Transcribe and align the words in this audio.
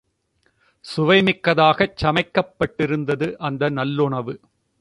சுவைமிக்கதாகச் 0.85 1.93
சமைக்கப் 2.01 2.55
பட்டிருந்தது 2.59 3.35
அந்த 3.39 3.69
நல்லுணவு. 3.69 4.35